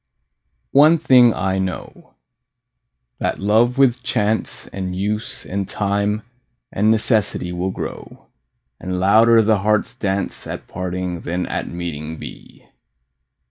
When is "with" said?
3.77-4.01